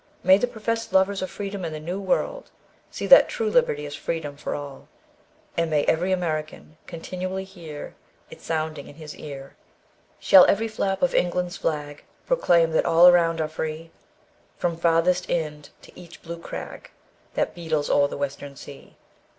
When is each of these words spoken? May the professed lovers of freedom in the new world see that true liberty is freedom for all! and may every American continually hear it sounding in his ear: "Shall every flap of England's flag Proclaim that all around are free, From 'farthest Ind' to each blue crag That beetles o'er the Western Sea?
May 0.23 0.39
the 0.39 0.47
professed 0.47 0.93
lovers 0.93 1.21
of 1.21 1.29
freedom 1.29 1.63
in 1.63 1.73
the 1.73 1.79
new 1.79 1.99
world 2.01 2.49
see 2.89 3.05
that 3.05 3.29
true 3.29 3.51
liberty 3.51 3.85
is 3.85 3.93
freedom 3.93 4.35
for 4.35 4.55
all! 4.55 4.87
and 5.55 5.69
may 5.69 5.83
every 5.85 6.11
American 6.11 6.77
continually 6.87 7.43
hear 7.43 7.93
it 8.31 8.41
sounding 8.41 8.87
in 8.87 8.95
his 8.95 9.15
ear: 9.15 9.55
"Shall 10.19 10.43
every 10.47 10.67
flap 10.67 11.03
of 11.03 11.13
England's 11.13 11.57
flag 11.57 12.03
Proclaim 12.25 12.71
that 12.71 12.83
all 12.87 13.07
around 13.07 13.39
are 13.41 13.47
free, 13.47 13.91
From 14.57 14.75
'farthest 14.75 15.29
Ind' 15.29 15.69
to 15.83 15.95
each 15.95 16.23
blue 16.23 16.39
crag 16.39 16.89
That 17.35 17.53
beetles 17.53 17.87
o'er 17.91 18.07
the 18.07 18.17
Western 18.17 18.55
Sea? 18.55 18.95